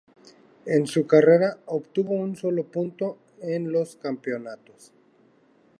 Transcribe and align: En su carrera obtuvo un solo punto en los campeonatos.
En 0.65 0.87
su 0.87 1.05
carrera 1.05 1.59
obtuvo 1.67 2.15
un 2.15 2.35
solo 2.35 2.63
punto 2.63 3.19
en 3.39 3.71
los 3.71 3.97
campeonatos. 3.97 4.91